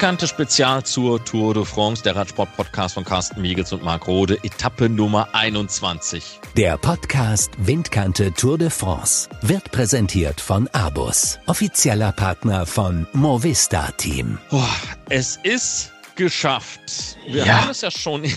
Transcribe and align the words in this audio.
Windkante 0.00 0.28
Spezial 0.28 0.82
zur 0.82 1.22
Tour 1.22 1.52
de 1.52 1.62
France, 1.62 2.02
der 2.02 2.16
Radsport-Podcast 2.16 2.94
von 2.94 3.04
Carsten 3.04 3.42
Miegels 3.42 3.70
und 3.74 3.82
Marc 3.82 4.06
Rode, 4.06 4.42
Etappe 4.42 4.88
Nummer 4.88 5.28
21. 5.34 6.40
Der 6.56 6.78
Podcast 6.78 7.50
Windkante 7.58 8.32
Tour 8.32 8.56
de 8.56 8.70
France 8.70 9.28
wird 9.42 9.70
präsentiert 9.72 10.40
von 10.40 10.68
Abus, 10.68 11.38
offizieller 11.44 12.12
Partner 12.12 12.64
von 12.64 13.06
Movista 13.12 13.90
Team. 13.98 14.38
Boah, 14.48 14.74
es 15.10 15.38
ist 15.42 15.92
geschafft. 16.20 17.16
Wir 17.26 17.46
Ja. 17.46 17.62
haben 17.62 17.70
es 17.70 17.80
ja 17.80 17.90
schon 17.90 18.24
in 18.24 18.34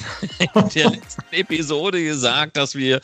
der 0.74 0.90
letzten 0.92 1.24
Episode 1.32 2.02
gesagt, 2.02 2.56
dass 2.56 2.76
wir 2.76 3.02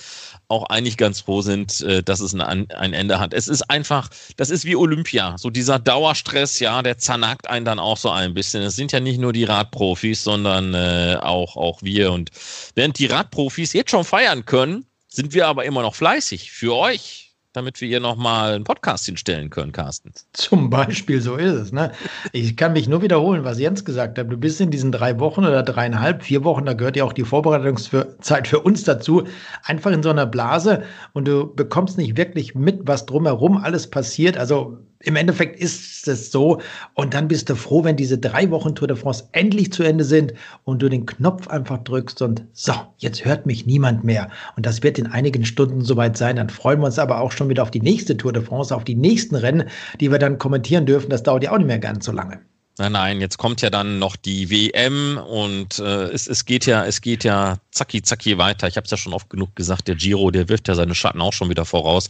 auch 0.48 0.64
eigentlich 0.70 0.96
ganz 0.96 1.20
froh 1.20 1.42
sind, 1.42 1.82
äh, 1.82 2.02
dass 2.02 2.22
es 2.22 2.34
ein, 2.34 2.72
ein 2.72 2.94
Ende 2.94 3.20
hat. 3.20 3.34
Es 3.34 3.50
ist 3.50 3.64
einfach, 3.70 4.10
das 4.38 4.50
ist 4.50 4.64
wie 4.64 4.78
Olympia. 4.78 5.38
So 5.38 5.50
dieser 5.50 5.80
Dauerstress, 5.80 6.60
ja, 6.62 6.82
der 6.82 6.98
zernagt 6.98 7.50
einen 7.50 7.66
dann 7.66 7.78
auch 7.78 7.98
so 7.98 8.10
ein 8.10 8.34
bisschen. 8.34 8.64
Es 8.64 8.78
sind 8.78 8.94
ja 8.94 9.02
nicht 9.02 9.20
nur 9.20 9.34
die 9.34 9.44
Radprofis, 9.44 10.24
sondern 10.24 10.74
äh, 10.74 11.18
auch, 11.22 11.58
auch 11.58 11.84
wir. 11.84 12.14
Und 12.14 12.30
während 12.74 12.98
die 13.00 13.08
Radprofis 13.08 13.74
jetzt 13.74 13.92
schon 13.92 14.06
feiern 14.06 14.46
können, 14.46 14.86
sind 15.10 15.34
wir 15.34 15.48
aber 15.48 15.66
immer 15.66 15.82
noch 15.82 15.96
fleißig 15.96 16.52
für 16.52 16.74
euch, 16.76 17.29
damit 17.60 17.82
wir 17.82 17.88
hier 17.90 18.00
nochmal 18.00 18.54
einen 18.54 18.64
Podcast 18.64 19.06
hinstellen 19.06 19.50
können, 19.50 19.74
Carsten. 19.74 20.14
Zum 20.34 20.70
Beispiel, 20.70 21.22
so 21.22 21.36
ist 21.36 21.54
es. 21.54 21.72
Ne? 21.72 21.92
Ich 22.32 22.56
kann 22.56 22.74
mich 22.74 22.88
nur 22.88 23.02
wiederholen, 23.02 23.44
was 23.44 23.60
Jens 23.60 23.84
gesagt 23.84 24.18
hat. 24.18 24.32
Du 24.32 24.38
bist 24.38 24.62
in 24.62 24.72
diesen 24.72 24.94
drei 24.94 25.20
Wochen 25.20 25.42
oder 25.42 25.62
dreieinhalb, 25.62 26.24
vier 26.24 26.44
Wochen, 26.46 26.66
da 26.66 26.74
gehört 26.74 26.96
ja 26.96 27.04
auch 27.04 27.14
die 27.14 27.26
Vorbereitungszeit 27.26 28.48
für 28.48 28.62
uns 28.62 28.86
dazu, 28.86 29.24
einfach 29.64 29.92
in 29.92 30.04
so 30.04 30.10
einer 30.10 30.26
Blase 30.26 30.84
und 31.14 31.28
du 31.28 31.54
bekommst 31.54 31.98
nicht 31.98 32.16
wirklich 32.16 32.56
mit, 32.56 32.88
was 32.88 33.06
drumherum 33.06 33.58
alles 33.58 33.90
passiert. 33.90 34.38
Also 34.38 34.78
im 35.02 35.16
Endeffekt 35.16 35.60
ist 35.60 36.08
es 36.08 36.32
so. 36.32 36.62
Und 36.94 37.14
dann 37.14 37.28
bist 37.28 37.50
du 37.50 37.56
froh, 37.56 37.84
wenn 37.84 37.96
diese 37.96 38.18
drei 38.18 38.50
Wochen 38.52 38.76
Tour 38.76 38.88
de 38.88 38.98
France 38.98 39.30
endlich 39.32 39.72
zu 39.72 39.84
Ende 39.84 40.04
sind 40.04 40.34
und 40.66 40.82
du 40.82 40.90
den 40.90 41.06
Knopf 41.06 41.48
einfach 41.48 41.78
drückst 41.84 42.22
und 42.22 42.44
so, 42.54 42.74
jetzt 42.98 43.24
hört 43.24 43.46
mich 43.46 43.66
niemand 43.66 44.04
mehr. 44.04 44.30
Und 44.58 44.66
das 44.66 44.84
wird 44.84 45.00
in 45.00 45.08
einigen 45.08 45.46
Stunden 45.46 45.82
soweit 45.82 46.18
sein. 46.18 46.36
Dann 46.36 46.50
freuen 46.50 46.80
wir 46.80 46.88
uns 46.88 47.00
aber 47.00 47.22
auch 47.22 47.32
schon 47.32 47.50
wieder 47.50 47.64
auf 47.64 47.72
die 47.72 47.82
nächste 47.82 48.18
Tour 48.18 48.34
de 48.34 48.44
France, 48.44 48.76
auf 48.76 48.84
die 48.84 48.96
nächsten 48.96 49.36
Rennen, 49.36 49.70
die 50.00 50.12
wir 50.12 50.20
dann 50.20 50.38
kommentieren 50.38 50.86
dürfen. 50.86 51.10
Das 51.10 51.24
dauert 51.24 51.44
ja 51.44 51.52
auch 51.52 51.58
nicht 51.58 51.68
mehr 51.68 51.80
ganz 51.80 52.06
so 52.06 52.12
lange. 52.12 52.42
Nein, 52.80 52.94
nein, 52.94 53.20
jetzt 53.20 53.38
kommt 53.38 53.62
ja 53.62 53.70
dann 53.70 54.00
noch 54.00 54.16
die 54.16 54.50
WM 54.50 55.18
und 55.18 55.80
äh, 55.80 56.06
es, 56.12 56.28
es 56.28 56.46
geht 56.46 56.66
ja, 56.66 56.86
es 56.86 57.02
geht 57.02 57.26
ja 57.26 57.58
zacki 57.72 58.02
zacki 58.02 58.38
weiter. 58.38 58.68
Ich 58.68 58.78
habe 58.78 58.86
es 58.86 58.92
ja 58.92 58.98
schon 58.98 59.14
oft 59.14 59.30
genug 59.30 59.56
gesagt, 59.56 59.88
der 59.88 59.96
Giro, 59.96 60.32
der 60.32 60.50
wirft 60.50 60.68
ja 60.68 60.76
seine 60.76 60.96
Schatten 60.96 61.22
auch 61.22 61.34
schon 61.34 61.50
wieder 61.50 61.66
voraus. 61.66 62.08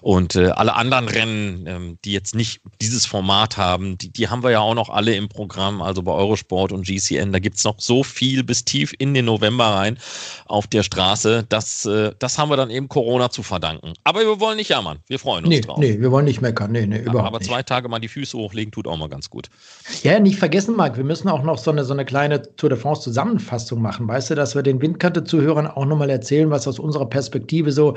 Und 0.00 0.36
äh, 0.36 0.48
alle 0.48 0.74
anderen 0.74 1.08
Rennen, 1.08 1.66
ähm, 1.66 1.98
die 2.04 2.12
jetzt 2.12 2.34
nicht 2.34 2.60
dieses 2.80 3.06
Format 3.06 3.56
haben, 3.56 3.98
die, 3.98 4.10
die 4.10 4.28
haben 4.28 4.42
wir 4.42 4.50
ja 4.50 4.60
auch 4.60 4.74
noch 4.74 4.88
alle 4.88 5.14
im 5.14 5.28
Programm, 5.28 5.82
also 5.82 6.02
bei 6.02 6.12
Eurosport 6.12 6.72
und 6.72 6.86
GCN. 6.86 7.32
Da 7.32 7.38
gibt's 7.38 7.64
noch 7.64 7.76
so 7.78 8.02
viel 8.02 8.42
bis 8.44 8.64
tief 8.64 8.94
in 8.98 9.14
den 9.14 9.24
November 9.26 9.66
rein 9.66 9.98
auf 10.46 10.66
der 10.66 10.82
Straße. 10.82 11.44
Das, 11.48 11.84
äh, 11.86 12.12
das 12.18 12.38
haben 12.38 12.50
wir 12.50 12.56
dann 12.56 12.70
eben 12.70 12.88
Corona 12.88 13.30
zu 13.30 13.42
verdanken. 13.42 13.92
Aber 14.04 14.20
wir 14.20 14.40
wollen 14.40 14.56
nicht 14.56 14.70
jammern. 14.70 14.98
Wir 15.08 15.18
freuen 15.18 15.44
uns 15.44 15.50
Nee, 15.54 15.60
drauf. 15.60 15.78
nee, 15.78 16.00
wir 16.00 16.10
wollen 16.10 16.24
nicht 16.24 16.40
meckern. 16.40 16.72
Nee, 16.72 16.86
nee, 16.86 16.96
aber, 17.00 17.10
überhaupt 17.10 17.26
aber 17.28 17.38
nicht. 17.38 17.48
zwei 17.48 17.62
Tage 17.62 17.88
mal 17.88 17.98
die 17.98 18.08
Füße 18.08 18.36
hochlegen 18.36 18.72
tut 18.72 18.86
auch 18.86 18.96
mal 18.96 19.08
ganz 19.08 19.28
gut. 19.30 19.48
Ja, 20.02 20.18
nicht 20.18 20.38
vergessen, 20.38 20.76
Marc, 20.76 20.96
wir 20.96 21.04
müssen 21.04 21.28
auch 21.28 21.42
noch 21.42 21.58
so 21.58 21.70
eine, 21.70 21.84
so 21.84 21.92
eine 21.92 22.04
kleine 22.04 22.42
Tour 22.56 22.70
de 22.70 22.78
France 22.78 23.02
Zusammenfassung 23.02 23.80
machen. 23.82 24.08
Weißt 24.08 24.30
du, 24.30 24.34
dass 24.34 24.54
wir 24.54 24.62
den 24.62 24.78
Windkante-Zuhörern 25.12 25.66
auch 25.66 25.84
nochmal 25.84 26.10
erzählen, 26.10 26.50
was 26.50 26.66
aus 26.66 26.78
unserer 26.78 27.06
Perspektive 27.06 27.72
so 27.72 27.96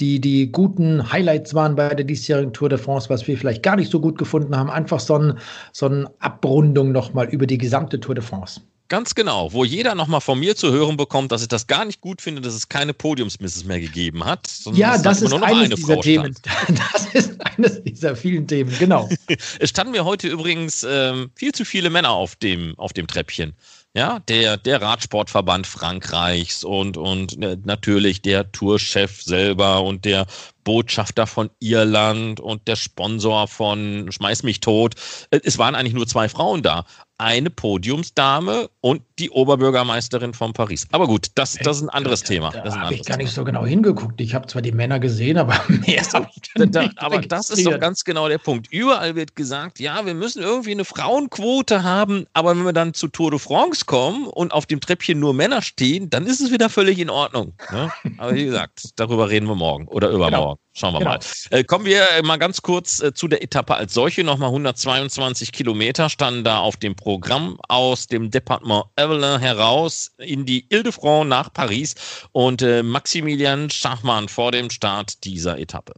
die, 0.00 0.20
die 0.20 0.50
guten 0.50 1.12
Highlights 1.12 1.54
waren 1.54 1.76
bei 1.76 1.94
der 1.94 2.04
diesjährigen 2.04 2.52
Tour 2.52 2.68
de 2.68 2.78
France, 2.78 3.08
was 3.10 3.26
wir 3.26 3.36
vielleicht 3.36 3.62
gar 3.62 3.76
nicht 3.76 3.90
so 3.90 4.00
gut 4.00 4.18
gefunden 4.18 4.56
haben. 4.56 4.70
Einfach 4.70 5.00
so, 5.00 5.16
ein, 5.16 5.38
so 5.72 5.86
eine 5.86 6.10
Abrundung 6.20 6.92
nochmal 6.92 7.28
über 7.28 7.46
die 7.46 7.58
gesamte 7.58 8.00
Tour 8.00 8.14
de 8.14 8.24
France. 8.24 8.60
Ganz 8.88 9.14
genau, 9.14 9.50
wo 9.54 9.64
jeder 9.64 9.94
nochmal 9.94 10.20
von 10.20 10.38
mir 10.38 10.54
zu 10.54 10.70
hören 10.70 10.98
bekommt, 10.98 11.32
dass 11.32 11.40
ich 11.40 11.48
das 11.48 11.66
gar 11.66 11.86
nicht 11.86 12.02
gut 12.02 12.20
finde, 12.20 12.42
dass 12.42 12.52
es 12.52 12.68
keine 12.68 12.92
Podiumsmisses 12.92 13.64
mehr 13.64 13.80
gegeben 13.80 14.22
hat. 14.22 14.50
Ja, 14.74 14.98
das 14.98 15.20
da 15.20 15.26
ist 15.26 15.32
eines 15.32 15.42
eine 15.42 15.74
dieser 15.74 15.94
Frau 15.94 16.02
Themen. 16.02 16.34
stand. 16.36 16.78
Das 16.92 17.06
ist 17.14 17.40
eines 17.40 17.82
dieser 17.84 18.14
vielen 18.16 18.46
Themen, 18.46 18.70
genau. 18.78 19.08
Es 19.58 19.70
standen 19.70 19.92
mir 19.92 20.04
heute 20.04 20.28
übrigens 20.28 20.86
ähm, 20.86 21.30
viel 21.36 21.52
zu 21.52 21.64
viele 21.64 21.88
Männer 21.88 22.10
auf 22.10 22.36
dem, 22.36 22.78
auf 22.78 22.92
dem 22.92 23.06
Treppchen. 23.06 23.54
Ja, 23.94 24.20
der, 24.20 24.56
der 24.56 24.80
Radsportverband 24.80 25.66
Frankreichs 25.66 26.64
und, 26.64 26.96
und 26.96 27.42
äh, 27.42 27.58
natürlich 27.64 28.22
der 28.22 28.50
Tourchef 28.50 29.22
selber 29.22 29.82
und 29.82 30.06
der 30.06 30.26
Botschafter 30.64 31.26
von 31.26 31.50
Irland 31.60 32.40
und 32.40 32.66
der 32.68 32.76
Sponsor 32.76 33.48
von 33.48 34.10
Schmeiß 34.10 34.42
mich 34.42 34.60
tot. 34.60 34.94
Äh, 35.30 35.40
Es 35.44 35.58
waren 35.58 35.74
eigentlich 35.74 35.94
nur 35.94 36.06
zwei 36.06 36.28
Frauen 36.28 36.62
da. 36.62 36.84
Eine 37.18 37.50
Podiumsdame 37.50 38.68
und 38.80 39.02
die 39.20 39.30
Oberbürgermeisterin 39.30 40.34
von 40.34 40.52
Paris. 40.54 40.88
Aber 40.90 41.06
gut, 41.06 41.28
das, 41.36 41.56
das 41.62 41.76
ist 41.76 41.82
ein 41.84 41.88
anderes 41.90 42.24
Thema. 42.24 42.50
Da, 42.50 42.62
ist 42.64 42.74
ein 42.74 42.80
habe 42.80 42.94
ich 42.94 43.04
gar 43.04 43.16
nicht 43.16 43.26
Thema. 43.28 43.34
so 43.34 43.44
genau 43.44 43.64
hingeguckt. 43.64 44.20
Ich 44.20 44.34
habe 44.34 44.46
zwar 44.48 44.60
die 44.62 44.72
Männer 44.72 44.98
gesehen, 44.98 45.38
aber 45.38 45.54
mehr 45.68 46.02
habe 46.12 46.28
ich 46.34 46.42
Da, 46.54 46.60
dann 46.60 46.72
da, 46.72 46.82
nicht 46.82 46.98
aber 46.98 47.20
das 47.20 47.50
ist 47.50 47.64
doch 47.64 47.78
ganz 47.78 48.02
genau 48.02 48.28
der 48.28 48.38
Punkt. 48.38 48.66
Überall 48.72 49.14
wird 49.14 49.36
gesagt, 49.36 49.78
ja, 49.78 50.04
wir 50.04 50.14
müssen 50.14 50.42
irgendwie 50.42 50.72
eine 50.72 50.84
Frauenquote 50.84 51.84
haben, 51.84 52.26
aber 52.32 52.56
wenn 52.56 52.64
wir 52.64 52.72
dann 52.72 52.92
zu 52.94 53.06
Tour 53.06 53.30
de 53.30 53.38
France 53.38 53.84
kommen 53.84 54.26
und 54.26 54.52
auf 54.52 54.66
dem 54.66 54.80
Treppchen 54.80 55.20
nur 55.20 55.32
Männer 55.32 55.62
stehen, 55.62 56.10
dann 56.10 56.26
ist 56.26 56.40
es 56.40 56.50
wieder 56.50 56.68
völlig 56.70 56.98
in 56.98 57.10
Ordnung. 57.10 57.52
Ne? 57.70 57.92
Aber 58.18 58.34
wie 58.34 58.46
gesagt, 58.46 58.90
darüber 58.96 59.30
reden 59.30 59.46
wir 59.46 59.54
morgen 59.54 59.86
oder 59.86 60.10
übermorgen. 60.10 60.51
Schauen 60.74 60.94
wir 60.94 60.98
Genau. 61.00 61.10
mal. 61.12 61.18
Äh, 61.50 61.64
kommen 61.64 61.84
wir 61.84 62.02
äh, 62.10 62.22
mal 62.22 62.38
ganz 62.38 62.62
kurz 62.62 63.00
äh, 63.00 63.12
zu 63.12 63.28
der 63.28 63.42
Etappe 63.42 63.74
als 63.74 63.94
solche. 63.94 64.24
Nochmal 64.24 64.48
122 64.48 65.52
Kilometer 65.52 66.08
standen 66.08 66.44
da 66.44 66.58
auf 66.58 66.76
dem 66.76 66.94
Programm 66.96 67.58
aus 67.68 68.06
dem 68.06 68.30
Departement 68.30 68.84
Evelyn 68.96 69.40
heraus 69.40 70.10
in 70.18 70.46
die 70.46 70.66
Ile-de-France 70.70 71.28
nach 71.28 71.52
Paris 71.52 71.94
und 72.32 72.62
äh, 72.62 72.82
Maximilian 72.82 73.70
Schachmann 73.70 74.28
vor 74.28 74.52
dem 74.52 74.70
Start 74.70 75.24
dieser 75.24 75.58
Etappe. 75.58 75.94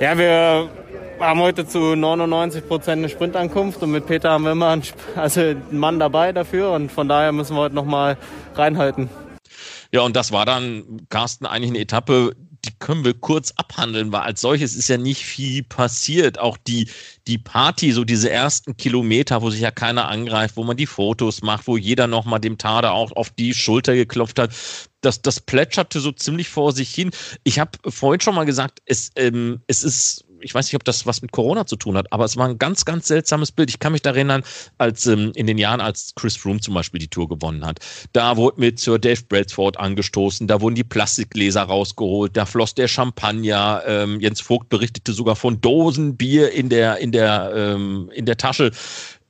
Ja, 0.00 0.16
wir 0.18 0.68
haben 1.20 1.40
heute 1.40 1.66
zu 1.66 1.94
99 1.94 2.66
Prozent 2.66 2.98
eine 2.98 3.08
Sprintankunft 3.08 3.82
und 3.82 3.92
mit 3.92 4.06
Peter 4.06 4.30
haben 4.30 4.44
wir 4.44 4.52
immer 4.52 4.68
einen, 4.70 4.82
also 5.14 5.40
einen 5.40 5.78
Mann 5.78 5.98
dabei 6.00 6.32
dafür 6.32 6.72
und 6.72 6.90
von 6.90 7.08
daher 7.08 7.32
müssen 7.32 7.54
wir 7.54 7.60
heute 7.60 7.74
nochmal 7.74 8.16
reinhalten. 8.54 9.08
Ja, 9.92 10.00
und 10.00 10.16
das 10.16 10.32
war 10.32 10.46
dann, 10.46 11.02
Carsten, 11.10 11.46
eigentlich 11.46 11.70
eine 11.70 11.80
Etappe, 11.80 12.34
die 12.64 12.72
können 12.78 13.04
wir 13.04 13.14
kurz 13.14 13.52
abhandeln, 13.56 14.12
weil 14.12 14.20
als 14.20 14.40
solches 14.40 14.74
ist 14.74 14.88
ja 14.88 14.96
nicht 14.96 15.24
viel 15.24 15.64
passiert. 15.64 16.38
Auch 16.38 16.56
die, 16.56 16.88
die 17.26 17.38
Party, 17.38 17.92
so 17.92 18.04
diese 18.04 18.30
ersten 18.30 18.76
Kilometer, 18.76 19.42
wo 19.42 19.50
sich 19.50 19.60
ja 19.60 19.70
keiner 19.70 20.08
angreift, 20.08 20.56
wo 20.56 20.64
man 20.64 20.76
die 20.76 20.86
Fotos 20.86 21.42
macht, 21.42 21.66
wo 21.66 21.76
jeder 21.76 22.06
nochmal 22.06 22.40
dem 22.40 22.58
Tader 22.58 22.92
auch 22.92 23.12
auf 23.12 23.30
die 23.30 23.52
Schulter 23.54 23.94
geklopft 23.94 24.38
hat, 24.38 24.54
das, 25.00 25.20
das 25.22 25.40
plätscherte 25.40 26.00
so 26.00 26.12
ziemlich 26.12 26.48
vor 26.48 26.72
sich 26.72 26.94
hin. 26.94 27.10
Ich 27.42 27.58
habe 27.58 27.72
vorhin 27.88 28.20
schon 28.20 28.36
mal 28.36 28.44
gesagt, 28.44 28.80
es, 28.86 29.10
ähm, 29.16 29.60
es 29.66 29.82
ist, 29.82 30.24
ich 30.42 30.54
weiß 30.54 30.66
nicht, 30.66 30.76
ob 30.76 30.84
das 30.84 31.06
was 31.06 31.22
mit 31.22 31.32
Corona 31.32 31.66
zu 31.66 31.76
tun 31.76 31.96
hat, 31.96 32.12
aber 32.12 32.24
es 32.24 32.36
war 32.36 32.48
ein 32.48 32.58
ganz, 32.58 32.84
ganz 32.84 33.08
seltsames 33.08 33.52
Bild. 33.52 33.70
Ich 33.70 33.78
kann 33.78 33.92
mich 33.92 34.02
da 34.02 34.10
erinnern, 34.10 34.42
als 34.78 35.06
ähm, 35.06 35.32
in 35.34 35.46
den 35.46 35.58
Jahren, 35.58 35.80
als 35.80 36.14
Chris 36.14 36.36
Froome 36.36 36.60
zum 36.60 36.74
Beispiel 36.74 37.00
die 37.00 37.08
Tour 37.08 37.28
gewonnen 37.28 37.64
hat. 37.64 37.80
Da 38.12 38.36
wurde 38.36 38.60
mit 38.60 38.78
Sir 38.78 38.98
Dave 38.98 39.22
Bradsford 39.28 39.78
angestoßen, 39.78 40.46
da 40.46 40.60
wurden 40.60 40.74
die 40.74 40.84
Plastikgläser 40.84 41.62
rausgeholt, 41.62 42.36
da 42.36 42.46
floss 42.46 42.74
der 42.74 42.88
Champagner. 42.88 43.82
Ähm, 43.86 44.20
Jens 44.20 44.40
Vogt 44.40 44.68
berichtete 44.68 45.12
sogar 45.12 45.36
von 45.36 45.60
Dosen 45.60 46.16
Bier 46.16 46.52
in 46.52 46.68
der, 46.68 46.98
in 46.98 47.12
der, 47.12 47.52
ähm, 47.54 48.10
in 48.14 48.26
der 48.26 48.36
Tasche. 48.36 48.72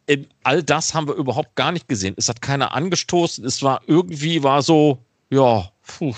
Ähm, 0.08 0.26
all 0.42 0.62
das 0.62 0.94
haben 0.94 1.08
wir 1.08 1.14
überhaupt 1.14 1.54
gar 1.54 1.72
nicht 1.72 1.88
gesehen. 1.88 2.14
Es 2.16 2.28
hat 2.28 2.42
keiner 2.42 2.74
angestoßen. 2.74 3.44
Es 3.44 3.62
war 3.62 3.82
irgendwie, 3.86 4.42
war 4.42 4.62
so, 4.62 4.98
ja, 5.30 5.70
puh, 5.86 6.14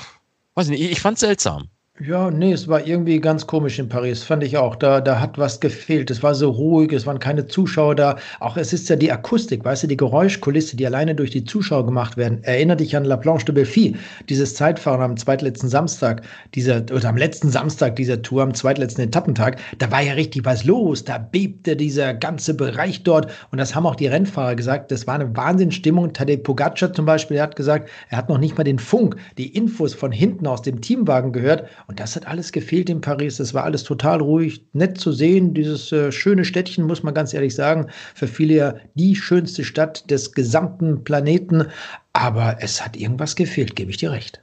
weiß 0.54 0.68
nicht, 0.68 0.80
ich, 0.80 1.00
fand 1.00 1.18
seltsam. 1.18 1.68
Ja, 2.00 2.28
nee, 2.28 2.52
es 2.52 2.66
war 2.66 2.84
irgendwie 2.84 3.20
ganz 3.20 3.46
komisch 3.46 3.78
in 3.78 3.88
Paris, 3.88 4.24
fand 4.24 4.42
ich 4.42 4.56
auch. 4.56 4.74
Da, 4.74 5.00
da 5.00 5.20
hat 5.20 5.38
was 5.38 5.60
gefehlt. 5.60 6.10
Es 6.10 6.24
war 6.24 6.34
so 6.34 6.50
ruhig, 6.50 6.92
es 6.92 7.06
waren 7.06 7.20
keine 7.20 7.46
Zuschauer 7.46 7.94
da. 7.94 8.16
Auch 8.40 8.56
es 8.56 8.72
ist 8.72 8.88
ja 8.88 8.96
die 8.96 9.12
Akustik, 9.12 9.64
weißt 9.64 9.84
du, 9.84 9.86
die 9.86 9.96
Geräuschkulisse, 9.96 10.76
die 10.76 10.86
alleine 10.86 11.14
durch 11.14 11.30
die 11.30 11.44
Zuschauer 11.44 11.86
gemacht 11.86 12.16
werden. 12.16 12.42
Erinner 12.42 12.74
dich 12.74 12.96
an 12.96 13.04
La 13.04 13.16
Planche 13.16 13.44
de 13.46 13.54
Belfi, 13.54 13.94
dieses 14.28 14.56
Zeitfahren 14.56 15.02
am 15.02 15.16
zweitletzten 15.16 15.68
Samstag, 15.68 16.22
dieser, 16.56 16.82
oder 16.92 17.08
am 17.08 17.16
letzten 17.16 17.48
Samstag 17.48 17.94
dieser 17.94 18.20
Tour, 18.20 18.42
am 18.42 18.54
zweitletzten 18.54 19.04
Etappentag. 19.04 19.60
Da 19.78 19.88
war 19.92 20.02
ja 20.02 20.14
richtig 20.14 20.44
was 20.44 20.64
los. 20.64 21.04
Da 21.04 21.18
bebte 21.18 21.76
dieser 21.76 22.12
ganze 22.12 22.54
Bereich 22.54 23.04
dort. 23.04 23.30
Und 23.52 23.58
das 23.58 23.72
haben 23.76 23.86
auch 23.86 23.94
die 23.94 24.08
Rennfahrer 24.08 24.56
gesagt. 24.56 24.90
Das 24.90 25.06
war 25.06 25.14
eine 25.14 25.36
Wahnsinnsstimmung. 25.36 26.12
Tadej 26.12 26.38
Pogacar 26.38 26.92
zum 26.92 27.06
Beispiel, 27.06 27.36
der 27.36 27.44
hat 27.44 27.54
gesagt, 27.54 27.88
er 28.10 28.18
hat 28.18 28.28
noch 28.28 28.38
nicht 28.38 28.58
mal 28.58 28.64
den 28.64 28.80
Funk, 28.80 29.14
die 29.38 29.54
Infos 29.54 29.94
von 29.94 30.10
hinten 30.10 30.48
aus 30.48 30.62
dem 30.62 30.80
Teamwagen 30.80 31.32
gehört. 31.32 31.68
Und 31.86 32.00
das 32.00 32.16
hat 32.16 32.26
alles 32.26 32.52
gefehlt 32.52 32.88
in 32.88 33.00
Paris. 33.00 33.36
Das 33.36 33.54
war 33.54 33.64
alles 33.64 33.82
total 33.82 34.20
ruhig, 34.20 34.64
nett 34.72 34.98
zu 34.98 35.12
sehen. 35.12 35.54
Dieses 35.54 35.92
äh, 35.92 36.10
schöne 36.10 36.44
Städtchen, 36.44 36.86
muss 36.86 37.02
man 37.02 37.14
ganz 37.14 37.34
ehrlich 37.34 37.54
sagen, 37.54 37.88
für 38.14 38.28
viele 38.28 38.54
ja 38.54 38.74
die 38.94 39.16
schönste 39.16 39.64
Stadt 39.64 40.10
des 40.10 40.32
gesamten 40.32 41.04
Planeten. 41.04 41.66
Aber 42.12 42.58
es 42.60 42.84
hat 42.84 42.96
irgendwas 42.96 43.36
gefehlt, 43.36 43.76
gebe 43.76 43.90
ich 43.90 43.98
dir 43.98 44.12
recht. 44.12 44.40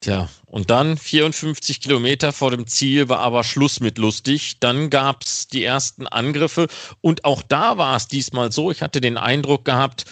Tja, 0.00 0.28
und 0.44 0.68
dann 0.68 0.98
54 0.98 1.80
Kilometer 1.80 2.32
vor 2.34 2.50
dem 2.50 2.66
Ziel 2.66 3.08
war 3.08 3.20
aber 3.20 3.42
Schluss 3.42 3.80
mit 3.80 3.96
lustig. 3.96 4.60
Dann 4.60 4.90
gab 4.90 5.22
es 5.22 5.48
die 5.48 5.64
ersten 5.64 6.06
Angriffe 6.06 6.66
und 7.00 7.24
auch 7.24 7.42
da 7.42 7.78
war 7.78 7.96
es 7.96 8.06
diesmal 8.06 8.52
so. 8.52 8.70
Ich 8.70 8.82
hatte 8.82 9.00
den 9.00 9.16
Eindruck 9.16 9.64
gehabt, 9.64 10.04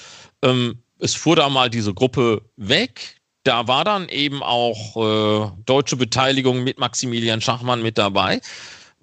ähm, 0.42 0.82
es 0.98 1.14
fuhr 1.14 1.36
da 1.36 1.48
mal 1.50 1.68
diese 1.68 1.92
Gruppe 1.92 2.42
weg. 2.56 3.20
Da 3.44 3.66
war 3.66 3.84
dann 3.84 4.08
eben 4.08 4.42
auch 4.42 4.96
äh, 4.96 5.50
deutsche 5.64 5.96
Beteiligung 5.96 6.62
mit 6.62 6.78
Maximilian 6.78 7.40
Schachmann 7.40 7.82
mit 7.82 7.98
dabei 7.98 8.40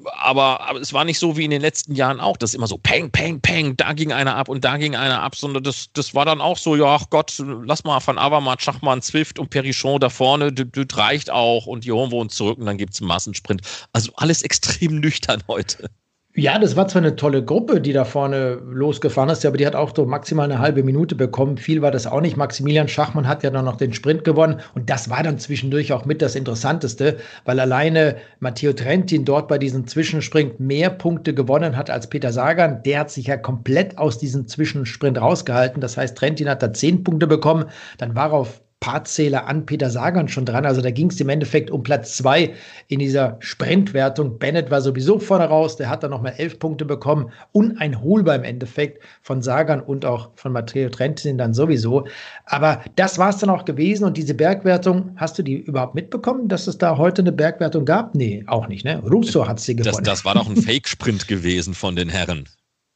aber, 0.06 0.62
aber 0.62 0.80
es 0.80 0.94
war 0.94 1.06
nicht 1.06 1.20
so 1.20 1.38
wie 1.38 1.46
in 1.46 1.52
den 1.52 1.62
letzten 1.62 1.96
Jahren 1.96 2.20
auch, 2.20 2.38
dass 2.38 2.54
immer 2.54 2.68
so 2.68 2.78
peng, 2.78 3.12
peng, 3.12 3.42
peng, 3.42 3.76
da 3.76 3.94
ging 3.94 4.12
einer 4.12 4.36
ab 4.36 4.50
und 4.50 4.64
da 4.64 4.78
ging 4.78 4.96
einer 4.96 5.22
ab, 5.22 5.36
sondern 5.36 5.64
das, 5.64 5.90
das 5.94 6.16
war 6.16 6.26
dann 6.26 6.42
auch 6.42 6.58
so, 6.58 6.76
ja, 6.76 6.96
ach 6.96 7.10
Gott, 7.10 7.34
lass 7.66 7.84
mal 7.84 8.00
von 8.00 8.18
Avermaet, 8.18 8.62
Schachmann, 8.62 9.02
Zwift 9.02 9.40
und 9.40 9.50
Perichon 9.50 10.00
da 10.00 10.10
vorne, 10.10 10.54
das, 10.54 10.98
reicht 10.98 11.30
auch 11.30 11.66
und 11.66 11.86
die 11.86 11.92
holen 11.92 12.12
wir 12.12 12.28
zurück 12.30 12.58
und 12.58 12.66
dann 12.66 12.78
gibt 12.78 12.94
es 12.94 13.02
einen 13.02 13.08
Massensprint. 13.08 13.62
Also 13.94 14.12
alles 14.16 14.42
extrem 14.44 14.96
nüchtern 15.00 15.44
heute. 15.48 15.90
Ja, 16.36 16.60
das 16.60 16.76
war 16.76 16.88
zwar 16.88 17.02
eine 17.02 17.16
tolle 17.16 17.44
Gruppe, 17.44 17.82
die 17.82 17.92
da 17.92 18.06
vorne 18.06 18.60
losgefahren 18.72 19.30
ist, 19.32 19.44
aber 19.46 19.58
die 19.58 19.66
hat 19.66 19.76
auch 19.76 19.94
so 19.96 20.06
maximal 20.06 20.46
eine 20.46 20.60
halbe 20.60 20.84
Minute 20.84 21.16
bekommen. 21.16 21.58
Viel 21.58 21.82
war 21.82 21.90
das 21.90 22.06
auch 22.06 22.22
nicht. 22.22 22.38
Maximilian 22.38 22.88
Schachmann 22.88 23.28
hat 23.28 23.44
ja 23.44 23.50
dann 23.50 23.66
noch 23.66 23.78
den 23.78 23.94
Sprint 23.94 24.24
gewonnen 24.24 24.62
und 24.76 24.92
das 24.92 25.10
war 25.10 25.24
dann 25.24 25.40
zwischendurch 25.40 25.92
auch 25.92 26.06
mit 26.06 26.22
das 26.22 26.36
Interessanteste, 26.36 27.18
weil 27.46 27.60
alleine 27.60 28.16
Matteo 28.40 28.74
Trentin 28.74 29.26
dort 29.26 29.48
bei 29.48 29.58
diesem 29.58 29.88
Zwischensprint 29.88 30.60
mehr 30.60 30.92
Punkte 30.92 31.34
gewonnen 31.34 31.76
hat 31.76 31.90
als 31.90 32.08
Peter 32.08 32.32
Sagan. 32.32 32.84
Der 32.84 33.00
hat 33.00 33.10
sich 33.10 33.26
ja 33.28 33.36
komplett 33.36 33.98
aus 33.98 34.20
diesem 34.20 34.48
Zwischensprint 34.48 35.20
rausgehalten. 35.20 35.82
Das 35.82 35.98
heißt, 35.98 36.16
Trentin 36.16 36.48
hat 36.48 36.62
da 36.62 36.72
zehn 36.72 37.04
Punkte 37.04 37.26
bekommen. 37.26 37.66
Dann 37.98 38.16
war 38.16 38.32
auf 38.34 38.62
Partzähler 38.80 39.46
an 39.48 39.66
Peter 39.66 39.90
Sagan 39.90 40.30
schon 40.30 40.46
dran. 40.46 40.66
Also 40.66 40.82
da 40.82 40.90
ging 40.92 41.10
es 41.10 41.20
im 41.20 41.28
Endeffekt 41.28 41.70
um 41.70 41.84
Platz 41.84 42.16
zwei 42.16 42.54
in 42.88 43.00
dieser 43.00 43.36
Sprintwertung. 43.40 44.40
Bennett 44.40 44.72
war 44.72 44.82
sowieso 44.82 45.20
vorne 45.20 45.46
raus, 45.46 45.76
der 45.76 45.90
hat 45.90 46.04
dann 46.04 46.12
nochmal 46.12 46.36
elf 46.38 46.60
Punkte 46.60 46.86
bekommen. 46.86 47.32
Uneinholbar 47.52 48.36
im 48.36 48.44
Endeffekt 48.44 49.04
von 49.22 49.42
Sagan 49.42 49.82
und 49.82 50.06
auch 50.06 50.30
von 50.36 50.54
Matteo 50.54 50.90
Trentin 50.90 51.38
dann 51.38 51.54
sowieso. 51.54 52.08
Aber 52.46 52.82
das 52.96 53.18
war 53.18 53.30
es 53.30 53.38
dann 53.38 53.50
auch 53.50 53.66
gewesen. 53.66 54.06
Und 54.06 54.16
diese 54.16 54.34
Bergwertung, 54.34 55.12
hast 55.18 55.38
du 55.38 55.44
die 55.44 55.58
überhaupt 55.58 55.96
mitbekommen, 55.96 56.48
dass 56.48 56.68
es 56.68 56.78
da 56.78 56.98
heute 56.98 57.22
eine 57.22 57.34
Bergwertung 57.34 57.84
gab? 57.84 58.16
Nee, 58.16 58.46
auch 58.48 58.68
nicht. 58.68 58.86
Ne? 58.86 59.02
Russo 59.04 59.46
hat 59.48 59.60
sie 59.60 59.76
gewonnen. 59.76 60.04
Das, 60.06 60.20
das 60.20 60.26
war 60.26 60.36
doch 60.36 60.50
ein 60.50 60.56
Fake-Sprint 60.56 61.28
gewesen 61.28 61.74
von 61.74 61.98
den 61.98 62.08
Herren 62.08 62.48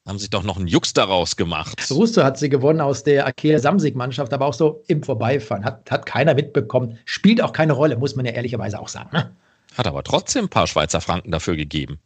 haben 0.05 0.19
sich 0.19 0.29
doch 0.29 0.43
noch 0.43 0.57
einen 0.57 0.67
Jux 0.67 0.93
daraus 0.93 1.35
gemacht. 1.35 1.89
Russo 1.89 2.23
hat 2.23 2.37
sie 2.37 2.49
gewonnen 2.49 2.81
aus 2.81 3.03
der 3.03 3.25
Akea 3.25 3.59
Samsig-Mannschaft, 3.59 4.33
aber 4.33 4.45
auch 4.45 4.53
so 4.53 4.83
im 4.87 5.01
Vorbeifahren. 5.01 5.63
Hat, 5.63 5.89
hat 5.89 6.05
keiner 6.05 6.33
mitbekommen. 6.33 6.97
Spielt 7.05 7.41
auch 7.41 7.53
keine 7.53 7.73
Rolle, 7.73 7.97
muss 7.97 8.15
man 8.15 8.25
ja 8.25 8.33
ehrlicherweise 8.33 8.79
auch 8.79 8.89
sagen. 8.89 9.09
Ne? 9.13 9.31
Hat 9.77 9.87
aber 9.87 10.03
trotzdem 10.03 10.45
ein 10.45 10.49
paar 10.49 10.67
Schweizer 10.67 11.01
Franken 11.01 11.31
dafür 11.31 11.55
gegeben. 11.55 11.99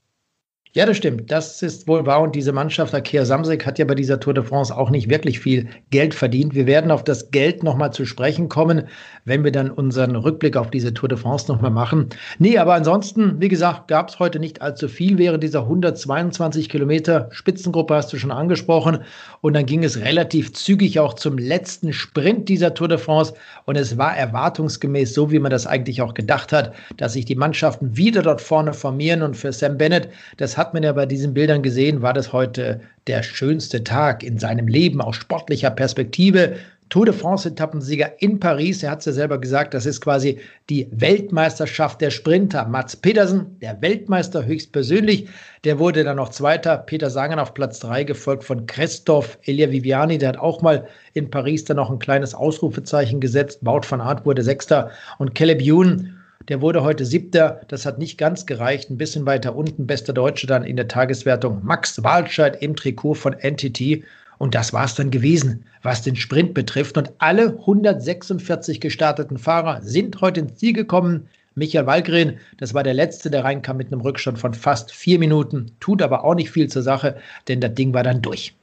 Ja, 0.77 0.85
das 0.85 0.97
stimmt. 0.97 1.31
Das 1.31 1.63
ist 1.63 1.87
wohl 1.87 2.05
wahr. 2.05 2.21
Und 2.21 2.35
diese 2.35 2.51
Mannschaft, 2.51 2.93
Akea 2.93 3.25
Samsig, 3.25 3.65
hat 3.65 3.79
ja 3.79 3.85
bei 3.85 3.95
dieser 3.95 4.19
Tour 4.19 4.35
de 4.35 4.43
France 4.43 4.77
auch 4.77 4.91
nicht 4.91 5.09
wirklich 5.09 5.39
viel 5.39 5.67
Geld 5.89 6.13
verdient. 6.13 6.53
Wir 6.53 6.67
werden 6.67 6.91
auf 6.91 7.03
das 7.03 7.31
Geld 7.31 7.63
nochmal 7.63 7.91
zu 7.93 8.05
sprechen 8.05 8.47
kommen, 8.47 8.83
wenn 9.25 9.43
wir 9.43 9.51
dann 9.51 9.71
unseren 9.71 10.15
Rückblick 10.15 10.55
auf 10.55 10.69
diese 10.69 10.93
Tour 10.93 11.09
de 11.09 11.17
France 11.17 11.51
nochmal 11.51 11.71
machen. 11.71 12.09
Nee, 12.37 12.59
aber 12.59 12.75
ansonsten, 12.75 13.41
wie 13.41 13.47
gesagt, 13.47 13.87
gab 13.87 14.09
es 14.09 14.19
heute 14.19 14.37
nicht 14.37 14.61
allzu 14.61 14.87
viel 14.87 15.17
während 15.17 15.41
dieser 15.41 15.61
122 15.61 16.69
Kilometer 16.69 17.27
Spitzengruppe, 17.31 17.95
hast 17.95 18.13
du 18.13 18.19
schon 18.19 18.29
angesprochen. 18.29 18.99
Und 19.41 19.55
dann 19.55 19.65
ging 19.65 19.83
es 19.83 19.99
relativ 20.01 20.53
zügig 20.53 20.99
auch 20.99 21.15
zum 21.15 21.39
letzten 21.39 21.91
Sprint 21.91 22.49
dieser 22.49 22.75
Tour 22.75 22.87
de 22.87 22.99
France. 22.99 23.33
Und 23.65 23.77
es 23.77 23.97
war 23.97 24.15
erwartungsgemäß 24.15 25.11
so, 25.11 25.31
wie 25.31 25.39
man 25.39 25.49
das 25.49 25.65
eigentlich 25.65 26.03
auch 26.03 26.13
gedacht 26.13 26.53
hat, 26.53 26.75
dass 26.97 27.13
sich 27.13 27.25
die 27.25 27.33
Mannschaften 27.35 27.97
wieder 27.97 28.21
dort 28.21 28.41
vorne 28.41 28.73
formieren. 28.73 29.23
Und 29.23 29.35
für 29.35 29.51
Sam 29.51 29.79
Bennett, 29.79 30.09
das 30.37 30.55
hat 30.55 30.66
man 30.73 30.83
ja 30.83 30.93
bei 30.93 31.05
diesen 31.05 31.33
Bildern 31.33 31.61
gesehen, 31.61 32.01
war 32.01 32.13
das 32.13 32.33
heute 32.33 32.81
der 33.07 33.23
schönste 33.23 33.83
Tag 33.83 34.23
in 34.23 34.37
seinem 34.37 34.67
Leben 34.67 35.01
aus 35.01 35.15
sportlicher 35.15 35.71
Perspektive. 35.71 36.55
Tour 36.89 37.05
de 37.05 37.13
France-Etappensieger 37.13 38.21
in 38.21 38.39
Paris. 38.39 38.81
Er 38.81 38.91
hat 38.91 38.99
es 38.99 39.05
ja 39.07 39.11
selber 39.11 39.39
gesagt, 39.39 39.73
das 39.73 39.85
ist 39.85 39.99
quasi 39.99 40.39
die 40.69 40.87
Weltmeisterschaft 40.91 41.99
der 41.99 42.11
Sprinter. 42.11 42.65
Mats 42.65 42.95
Petersen, 42.95 43.59
der 43.59 43.81
Weltmeister 43.81 44.45
höchstpersönlich, 44.45 45.27
der 45.65 45.79
wurde 45.79 46.05
dann 46.05 46.15
noch 46.15 46.29
Zweiter. 46.29 46.77
Peter 46.77 47.09
Sagan 47.09 47.39
auf 47.39 47.53
Platz 47.53 47.79
drei, 47.79 48.05
gefolgt 48.05 48.45
von 48.45 48.65
Christoph 48.67 49.37
Elia 49.43 49.69
Viviani. 49.69 50.17
Der 50.17 50.29
hat 50.29 50.37
auch 50.37 50.61
mal 50.61 50.87
in 51.13 51.29
Paris 51.29 51.65
dann 51.65 51.77
noch 51.77 51.91
ein 51.91 51.99
kleines 51.99 52.33
Ausrufezeichen 52.33 53.19
gesetzt. 53.19 53.59
Baut 53.63 53.89
van 53.89 53.99
Aert 53.99 54.25
wurde 54.25 54.43
Sechster 54.43 54.91
und 55.17 55.35
Caleb 55.35 55.61
Ewan 55.61 56.16
der 56.47 56.61
wurde 56.61 56.83
heute 56.83 57.05
Siebter. 57.05 57.61
Das 57.67 57.85
hat 57.85 57.99
nicht 57.99 58.17
ganz 58.17 58.45
gereicht. 58.45 58.89
Ein 58.89 58.97
bisschen 58.97 59.25
weiter 59.25 59.55
unten. 59.55 59.87
Bester 59.87 60.13
Deutsche 60.13 60.47
dann 60.47 60.63
in 60.63 60.75
der 60.75 60.87
Tageswertung. 60.87 61.61
Max 61.63 62.03
Walscheid 62.03 62.61
im 62.61 62.75
Trikot 62.75 63.15
von 63.15 63.33
NTT. 63.33 64.03
Und 64.37 64.55
das 64.55 64.71
war 64.71 64.85
es 64.85 64.95
dann 64.95 65.11
gewesen, 65.11 65.65
was 65.81 66.03
den 66.03 66.15
Sprint 66.15 66.53
betrifft. 66.53 66.97
Und 66.97 67.11
alle 67.17 67.57
146 67.59 68.79
gestarteten 68.79 69.37
Fahrer 69.37 69.81
sind 69.81 70.21
heute 70.21 70.41
ins 70.41 70.55
Ziel 70.55 70.73
gekommen. 70.73 71.27
Michael 71.55 71.87
Wallgren, 71.87 72.37
das 72.59 72.75
war 72.75 72.83
der 72.83 72.93
Letzte, 72.93 73.31
der 73.31 73.43
reinkam 73.43 73.77
mit 73.77 73.91
einem 73.91 74.01
Rückstand 74.01 74.37
von 74.37 74.53
fast 74.53 74.91
vier 74.91 75.17
Minuten. 75.17 75.71
Tut 75.79 76.03
aber 76.03 76.23
auch 76.23 76.35
nicht 76.35 76.51
viel 76.51 76.67
zur 76.67 76.83
Sache, 76.83 77.17
denn 77.47 77.61
das 77.61 77.73
Ding 77.73 77.95
war 77.95 78.03
dann 78.03 78.21
durch. 78.21 78.56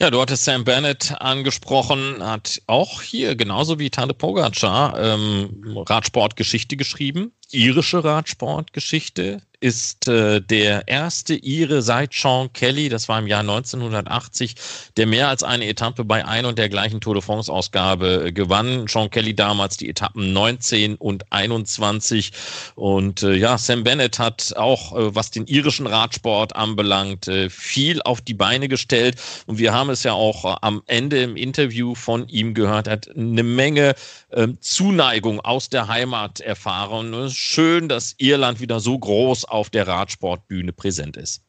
Ja, 0.00 0.12
du 0.12 0.20
hattest 0.20 0.44
Sam 0.44 0.62
Bennett 0.62 1.12
angesprochen, 1.20 2.22
hat 2.22 2.62
auch 2.68 3.02
hier, 3.02 3.34
genauso 3.34 3.80
wie 3.80 3.90
Tade 3.90 4.14
Pogacar, 4.14 4.96
ähm, 4.96 5.82
Radsportgeschichte 5.88 6.76
geschrieben, 6.76 7.32
irische 7.50 8.04
Radsportgeschichte, 8.04 9.42
ist 9.60 10.06
äh, 10.06 10.40
der 10.40 10.86
erste 10.86 11.34
Ire 11.34 11.82
seit 11.82 12.14
Sean 12.14 12.52
Kelly, 12.52 12.88
das 12.88 13.08
war 13.08 13.18
im 13.18 13.26
Jahr 13.26 13.40
1980, 13.40 14.54
der 14.96 15.06
mehr 15.06 15.28
als 15.28 15.42
eine 15.42 15.66
Etappe 15.66 16.04
bei 16.04 16.24
ein 16.24 16.44
und 16.44 16.58
der 16.58 16.68
gleichen 16.68 17.00
Tour 17.00 17.14
de 17.14 17.22
France-Ausgabe 17.22 18.26
äh, 18.26 18.32
gewann. 18.32 18.86
Sean 18.86 19.10
Kelly 19.10 19.34
damals 19.34 19.76
die 19.76 19.88
Etappen 19.88 20.32
19 20.32 20.94
und 20.94 21.24
21. 21.32 22.32
Und 22.76 23.24
äh, 23.24 23.34
ja, 23.34 23.58
Sam 23.58 23.82
Bennett 23.82 24.20
hat 24.20 24.54
auch, 24.56 24.96
äh, 24.96 25.14
was 25.14 25.32
den 25.32 25.46
irischen 25.46 25.88
Radsport 25.88 26.54
anbelangt, 26.54 27.26
äh, 27.26 27.50
viel 27.50 28.00
auf 28.02 28.20
die 28.20 28.34
Beine 28.34 28.68
gestellt. 28.68 29.16
Und 29.46 29.58
wir 29.58 29.72
haben 29.72 29.90
es 29.90 30.04
ja 30.04 30.12
auch 30.12 30.44
äh, 30.44 30.56
am 30.60 30.82
Ende 30.86 31.20
im 31.22 31.36
Interview 31.36 31.96
von 31.96 32.28
ihm 32.28 32.54
gehört, 32.54 32.86
er 32.86 32.92
hat 32.92 33.08
eine 33.16 33.42
Menge 33.42 33.94
ähm, 34.30 34.58
Zuneigung 34.60 35.40
aus 35.40 35.68
der 35.68 35.88
Heimat 35.88 36.40
erfahren. 36.40 37.12
Es 37.14 37.32
ist 37.32 37.38
schön, 37.38 37.88
dass 37.88 38.14
Irland 38.18 38.60
wieder 38.60 38.78
so 38.78 38.98
groß 38.98 39.47
auf 39.50 39.70
der 39.70 39.86
Radsportbühne 39.86 40.72
präsent 40.72 41.16
ist. 41.16 41.42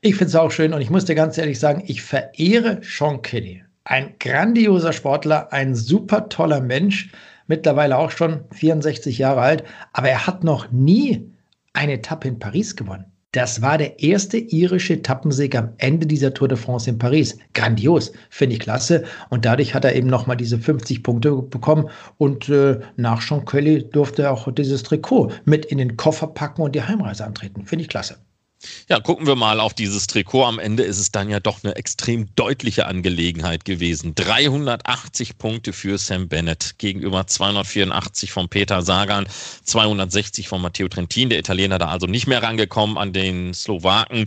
Ich 0.00 0.14
finde 0.14 0.28
es 0.28 0.36
auch 0.36 0.50
schön 0.50 0.72
und 0.72 0.80
ich 0.80 0.90
muss 0.90 1.04
dir 1.04 1.14
ganz 1.14 1.38
ehrlich 1.38 1.58
sagen, 1.58 1.82
ich 1.86 2.02
verehre 2.02 2.80
Sean 2.82 3.22
Kelly. 3.22 3.64
Ein 3.84 4.14
grandioser 4.18 4.92
Sportler, 4.92 5.52
ein 5.52 5.74
super 5.74 6.28
toller 6.28 6.60
Mensch, 6.60 7.10
mittlerweile 7.46 7.96
auch 7.96 8.10
schon 8.10 8.44
64 8.52 9.18
Jahre 9.18 9.40
alt, 9.40 9.64
aber 9.92 10.10
er 10.10 10.26
hat 10.26 10.44
noch 10.44 10.70
nie 10.70 11.32
eine 11.72 11.94
Etappe 11.94 12.28
in 12.28 12.38
Paris 12.38 12.76
gewonnen. 12.76 13.12
Das 13.32 13.60
war 13.60 13.76
der 13.76 14.00
erste 14.02 14.38
irische 14.38 14.94
Etappensieg 14.94 15.54
am 15.54 15.74
Ende 15.76 16.06
dieser 16.06 16.32
Tour 16.32 16.48
de 16.48 16.56
France 16.56 16.88
in 16.88 16.98
Paris. 16.98 17.36
Grandios, 17.52 18.10
finde 18.30 18.54
ich 18.54 18.60
klasse. 18.60 19.04
Und 19.28 19.44
dadurch 19.44 19.74
hat 19.74 19.84
er 19.84 19.94
eben 19.94 20.08
nochmal 20.08 20.38
diese 20.38 20.58
50 20.58 21.02
Punkte 21.02 21.32
bekommen. 21.42 21.90
Und 22.16 22.48
äh, 22.48 22.80
nach 22.96 23.20
Sean 23.20 23.44
Kelly 23.44 23.86
durfte 23.90 24.22
er 24.22 24.32
auch 24.32 24.50
dieses 24.52 24.82
Trikot 24.82 25.30
mit 25.44 25.66
in 25.66 25.76
den 25.76 25.98
Koffer 25.98 26.28
packen 26.28 26.62
und 26.62 26.74
die 26.74 26.82
Heimreise 26.82 27.26
antreten. 27.26 27.66
Finde 27.66 27.82
ich 27.82 27.90
klasse. 27.90 28.16
Ja, 28.88 28.98
gucken 28.98 29.26
wir 29.26 29.36
mal 29.36 29.60
auf 29.60 29.74
dieses 29.74 30.08
Trikot. 30.08 30.44
Am 30.44 30.58
Ende 30.58 30.82
ist 30.82 30.98
es 30.98 31.12
dann 31.12 31.30
ja 31.30 31.38
doch 31.38 31.62
eine 31.62 31.76
extrem 31.76 32.34
deutliche 32.34 32.86
Angelegenheit 32.86 33.64
gewesen. 33.64 34.14
380 34.16 35.38
Punkte 35.38 35.72
für 35.72 35.96
Sam 35.98 36.28
Bennett 36.28 36.74
gegenüber 36.78 37.26
284 37.26 38.32
von 38.32 38.48
Peter 38.48 38.82
Sagan, 38.82 39.28
260 39.64 40.48
von 40.48 40.60
Matteo 40.60 40.88
Trentin. 40.88 41.30
Der 41.30 41.38
Italiener 41.38 41.78
da 41.78 41.88
also 41.88 42.06
nicht 42.06 42.26
mehr 42.26 42.42
rangekommen 42.42 42.98
an 42.98 43.12
den 43.12 43.54
Slowaken. 43.54 44.26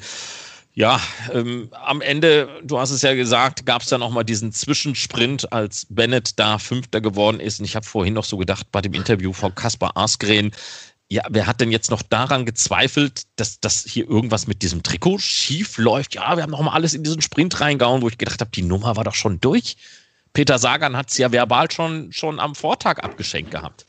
Ja, 0.74 1.02
ähm, 1.34 1.70
am 1.84 2.00
Ende, 2.00 2.48
du 2.64 2.80
hast 2.80 2.92
es 2.92 3.02
ja 3.02 3.14
gesagt, 3.14 3.66
gab 3.66 3.82
es 3.82 3.90
dann 3.90 4.02
auch 4.02 4.10
mal 4.10 4.24
diesen 4.24 4.54
Zwischensprint, 4.54 5.52
als 5.52 5.86
Bennett 5.90 6.40
da 6.40 6.60
Fünfter 6.60 7.02
geworden 7.02 7.42
ist. 7.42 7.60
Und 7.60 7.66
ich 7.66 7.76
habe 7.76 7.86
vorhin 7.86 8.14
noch 8.14 8.24
so 8.24 8.38
gedacht 8.38 8.68
bei 8.72 8.80
dem 8.80 8.94
Interview 8.94 9.34
von 9.34 9.54
Kaspar 9.54 9.92
Askren, 9.98 10.52
ja, 11.12 11.24
wer 11.30 11.46
hat 11.46 11.60
denn 11.60 11.72
jetzt 11.72 11.92
noch 11.92 12.04
daran 12.04 12.46
gezweifelt, 12.46 13.24
dass, 13.36 13.60
dass 13.60 13.84
hier 13.84 14.10
irgendwas 14.10 14.48
mit 14.48 14.62
diesem 14.62 14.82
Trikot 14.82 15.18
schief 15.18 15.78
läuft? 15.78 16.16
Ja, 16.16 16.38
wir 16.38 16.44
haben 16.44 16.52
noch 16.52 16.62
mal 16.62 16.72
alles 16.72 16.94
in 16.94 17.04
diesen 17.04 17.22
Sprint 17.22 17.60
reingehauen, 17.60 18.02
wo 18.02 18.08
ich 18.08 18.18
gedacht 18.18 18.40
habe, 18.40 18.52
die 18.52 18.62
Nummer 18.62 18.96
war 18.96 19.04
doch 19.04 19.14
schon 19.14 19.42
durch. 19.42 19.76
Peter 20.32 20.58
Sagan 20.58 20.96
hat 20.96 21.12
es 21.12 21.18
ja 21.18 21.34
verbal 21.34 21.70
schon, 21.70 22.14
schon 22.14 22.40
am 22.40 22.56
Vortag 22.56 23.00
abgeschenkt 23.00 23.52
gehabt. 23.52 23.86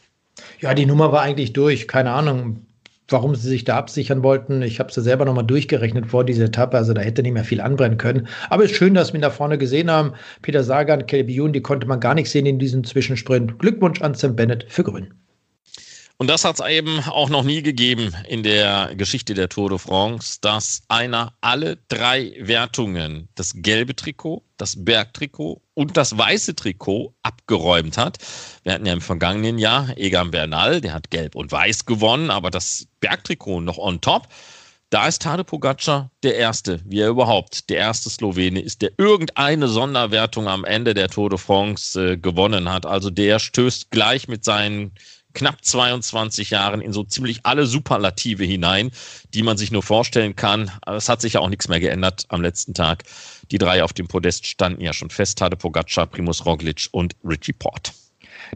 Ja, 0.58 0.74
die 0.74 0.84
Nummer 0.84 1.12
war 1.12 1.22
eigentlich 1.22 1.52
durch. 1.52 1.86
Keine 1.86 2.10
Ahnung, 2.10 2.66
warum 3.06 3.36
sie 3.36 3.48
sich 3.48 3.62
da 3.62 3.76
absichern 3.76 4.24
wollten. 4.24 4.60
Ich 4.60 4.80
habe 4.80 4.92
sie 4.92 5.00
selber 5.00 5.24
nochmal 5.24 5.46
durchgerechnet 5.46 6.08
vor 6.08 6.24
dieser 6.24 6.46
Etappe, 6.46 6.76
also 6.76 6.92
da 6.92 7.02
hätte 7.02 7.22
nicht 7.22 7.34
mehr 7.34 7.44
viel 7.44 7.60
anbrennen 7.60 7.98
können. 7.98 8.26
Aber 8.50 8.64
es 8.64 8.72
ist 8.72 8.78
schön, 8.78 8.94
dass 8.94 9.12
wir 9.12 9.20
ihn 9.20 9.22
da 9.22 9.30
vorne 9.30 9.58
gesehen 9.58 9.92
haben. 9.92 10.14
Peter 10.42 10.64
Sagan, 10.64 11.06
Kelby 11.06 11.40
Youn, 11.40 11.52
die 11.52 11.62
konnte 11.62 11.86
man 11.86 12.00
gar 12.00 12.16
nicht 12.16 12.30
sehen 12.30 12.46
in 12.46 12.58
diesem 12.58 12.82
Zwischensprint. 12.82 13.60
Glückwunsch 13.60 14.02
an 14.02 14.14
Sam 14.14 14.34
Bennett 14.34 14.66
für 14.68 14.82
Grün. 14.82 15.14
Und 16.22 16.28
das 16.28 16.44
hat 16.44 16.60
es 16.60 16.64
eben 16.64 17.00
auch 17.00 17.30
noch 17.30 17.42
nie 17.42 17.62
gegeben 17.62 18.14
in 18.28 18.44
der 18.44 18.94
Geschichte 18.94 19.34
der 19.34 19.48
Tour 19.48 19.70
de 19.70 19.78
France, 19.78 20.38
dass 20.40 20.84
einer 20.86 21.34
alle 21.40 21.78
drei 21.88 22.32
Wertungen, 22.38 23.28
das 23.34 23.54
gelbe 23.56 23.96
Trikot, 23.96 24.44
das 24.56 24.84
Bergtrikot 24.84 25.60
und 25.74 25.96
das 25.96 26.16
weiße 26.16 26.54
Trikot 26.54 27.12
abgeräumt 27.24 27.98
hat. 27.98 28.18
Wir 28.62 28.74
hatten 28.74 28.86
ja 28.86 28.92
im 28.92 29.00
vergangenen 29.00 29.58
Jahr 29.58 29.98
Egan 29.98 30.30
Bernal, 30.30 30.80
der 30.80 30.94
hat 30.94 31.10
gelb 31.10 31.34
und 31.34 31.50
weiß 31.50 31.86
gewonnen, 31.86 32.30
aber 32.30 32.52
das 32.52 32.86
Bergtrikot 33.00 33.60
noch 33.60 33.78
on 33.78 34.00
top. 34.00 34.28
Da 34.90 35.08
ist 35.08 35.22
Tade 35.22 35.42
Pogacar 35.42 36.12
der 36.22 36.36
Erste, 36.36 36.80
wie 36.84 37.00
er 37.00 37.08
überhaupt 37.08 37.68
der 37.68 37.78
erste 37.78 38.10
Slowene 38.10 38.60
ist, 38.60 38.82
der 38.82 38.92
irgendeine 38.96 39.66
Sonderwertung 39.66 40.46
am 40.46 40.64
Ende 40.66 40.94
der 40.94 41.08
Tour 41.08 41.30
de 41.30 41.38
France 41.38 42.00
äh, 42.00 42.16
gewonnen 42.16 42.70
hat. 42.70 42.86
Also 42.86 43.10
der 43.10 43.40
stößt 43.40 43.90
gleich 43.90 44.28
mit 44.28 44.44
seinen 44.44 44.92
knapp 45.34 45.64
22 45.64 46.50
Jahren 46.50 46.80
in 46.80 46.92
so 46.92 47.04
ziemlich 47.04 47.40
alle 47.44 47.66
Superlative 47.66 48.44
hinein, 48.44 48.90
die 49.34 49.42
man 49.42 49.56
sich 49.56 49.70
nur 49.70 49.82
vorstellen 49.82 50.36
kann. 50.36 50.70
Es 50.86 51.08
hat 51.08 51.20
sich 51.20 51.34
ja 51.34 51.40
auch 51.40 51.48
nichts 51.48 51.68
mehr 51.68 51.80
geändert 51.80 52.26
am 52.28 52.42
letzten 52.42 52.74
Tag. 52.74 53.04
Die 53.50 53.58
drei 53.58 53.82
auf 53.84 53.92
dem 53.92 54.08
Podest 54.08 54.46
standen 54.46 54.82
ja 54.82 54.92
schon 54.92 55.10
fest, 55.10 55.38
Tade 55.38 55.56
Pogacar, 55.56 56.06
Primus 56.06 56.46
Roglic 56.46 56.88
und 56.92 57.14
Richie 57.24 57.52
Port. 57.52 57.92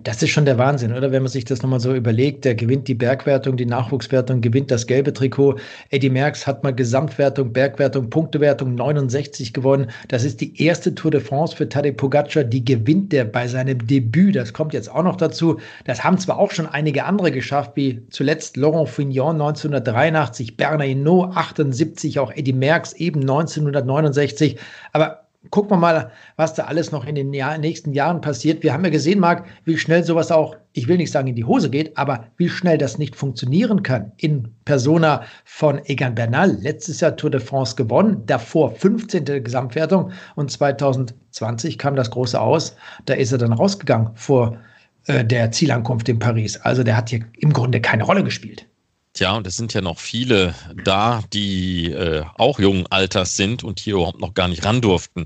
Das 0.02 0.22
ist 0.22 0.30
schon 0.30 0.44
der 0.44 0.58
Wahnsinn, 0.58 0.92
oder? 0.92 1.12
Wenn 1.12 1.22
man 1.22 1.30
sich 1.30 1.44
das 1.44 1.62
nochmal 1.62 1.80
so 1.80 1.94
überlegt, 1.94 2.44
der 2.44 2.54
gewinnt 2.54 2.88
die 2.88 2.94
Bergwertung, 2.94 3.56
die 3.56 3.66
Nachwuchswertung, 3.66 4.40
gewinnt 4.40 4.70
das 4.70 4.86
gelbe 4.86 5.12
Trikot. 5.12 5.56
Eddie 5.90 6.10
Merckx 6.10 6.46
hat 6.46 6.62
mal 6.62 6.74
Gesamtwertung, 6.74 7.52
Bergwertung, 7.52 8.10
Punktewertung 8.10 8.74
69 8.74 9.52
gewonnen. 9.52 9.90
Das 10.08 10.24
ist 10.24 10.40
die 10.40 10.62
erste 10.62 10.94
Tour 10.94 11.10
de 11.10 11.20
France 11.20 11.56
für 11.56 11.68
Tadej 11.68 11.92
Pogacar, 11.92 12.44
die 12.44 12.64
gewinnt 12.64 13.12
der 13.12 13.24
bei 13.24 13.48
seinem 13.48 13.86
Debüt. 13.86 14.36
Das 14.36 14.52
kommt 14.52 14.72
jetzt 14.74 14.90
auch 14.90 15.02
noch 15.02 15.16
dazu. 15.16 15.58
Das 15.84 16.04
haben 16.04 16.18
zwar 16.18 16.38
auch 16.38 16.50
schon 16.50 16.66
einige 16.66 17.04
andere 17.04 17.32
geschafft, 17.32 17.72
wie 17.74 18.06
zuletzt 18.10 18.56
Laurent 18.56 18.88
Fignon 18.88 19.40
1983, 19.40 20.56
Bernard 20.56 20.88
Hinault 20.88 21.36
78, 21.36 22.18
auch 22.18 22.32
Eddie 22.32 22.52
Merckx 22.52 22.92
eben 22.94 23.20
1969. 23.20 24.56
Aber 24.92 25.25
gucken 25.50 25.70
wir 25.70 25.76
mal, 25.76 26.10
was 26.36 26.54
da 26.54 26.64
alles 26.64 26.92
noch 26.92 27.06
in 27.06 27.14
den 27.14 27.32
Jahr, 27.32 27.58
nächsten 27.58 27.92
Jahren 27.92 28.20
passiert. 28.20 28.62
Wir 28.62 28.72
haben 28.72 28.84
ja 28.84 28.90
gesehen, 28.90 29.20
Marc, 29.20 29.46
wie 29.64 29.76
schnell 29.76 30.04
sowas 30.04 30.30
auch, 30.30 30.56
ich 30.72 30.88
will 30.88 30.96
nicht 30.96 31.10
sagen 31.10 31.28
in 31.28 31.34
die 31.34 31.44
Hose 31.44 31.70
geht, 31.70 31.96
aber 31.96 32.26
wie 32.36 32.48
schnell 32.48 32.78
das 32.78 32.98
nicht 32.98 33.16
funktionieren 33.16 33.82
kann. 33.82 34.12
In 34.16 34.54
Persona 34.64 35.22
von 35.44 35.80
Egan 35.84 36.14
Bernal, 36.14 36.56
letztes 36.60 37.00
Jahr 37.00 37.16
Tour 37.16 37.30
de 37.30 37.40
France 37.40 37.76
gewonnen, 37.76 38.22
davor 38.26 38.70
15. 38.74 39.24
Gesamtwertung 39.42 40.12
und 40.34 40.50
2020 40.50 41.78
kam 41.78 41.96
das 41.96 42.10
große 42.10 42.40
Aus. 42.40 42.76
Da 43.04 43.14
ist 43.14 43.32
er 43.32 43.38
dann 43.38 43.52
rausgegangen 43.52 44.10
vor 44.14 44.58
äh, 45.06 45.24
der 45.24 45.50
Zielankunft 45.52 46.08
in 46.08 46.18
Paris. 46.18 46.56
Also 46.58 46.82
der 46.82 46.96
hat 46.96 47.10
hier 47.10 47.20
im 47.38 47.52
Grunde 47.52 47.80
keine 47.80 48.04
Rolle 48.04 48.24
gespielt. 48.24 48.66
Tja, 49.16 49.34
und 49.34 49.46
es 49.46 49.56
sind 49.56 49.72
ja 49.72 49.80
noch 49.80 49.98
viele 49.98 50.54
da, 50.84 51.24
die 51.32 51.90
äh, 51.90 52.22
auch 52.34 52.58
jungen 52.58 52.86
Alters 52.88 53.34
sind 53.34 53.64
und 53.64 53.80
hier 53.80 53.94
überhaupt 53.94 54.20
noch 54.20 54.34
gar 54.34 54.46
nicht 54.46 54.62
ran 54.66 54.82
durften. 54.82 55.24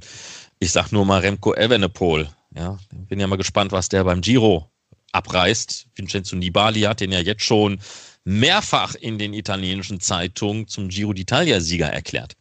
Ich 0.61 0.71
sag 0.71 0.93
nur 0.93 1.05
mal 1.05 1.23
Remco 1.23 1.55
Evenepoel. 1.55 2.29
Ja, 2.55 2.79
bin 2.93 3.19
ja 3.19 3.27
mal 3.27 3.35
gespannt, 3.35 3.73
was 3.73 3.89
der 3.89 4.05
beim 4.05 4.21
Giro 4.21 4.71
abreißt. 5.11 5.89
Vincenzo 5.97 6.37
Nibali 6.37 6.83
hat 6.83 7.01
den 7.01 7.11
ja 7.11 7.19
jetzt 7.19 7.43
schon 7.43 7.81
mehrfach 8.23 8.95
in 8.95 9.19
den 9.19 9.35
italienischen 9.35 9.99
Zeitungen 9.99 10.69
zum 10.69 10.89
Giro 10.89 11.11
d'Italia-Sieger 11.11 11.89
erklärt. 11.89 12.37